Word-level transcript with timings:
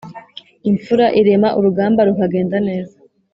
Impfura 0.69 1.07
irema 1.19 1.49
urugamba 1.57 2.01
rukagenda 2.07 2.57
neza 2.67 2.95